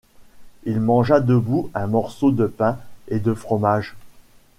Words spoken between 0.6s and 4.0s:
Il mangea debout un morceau de pain et de fromage.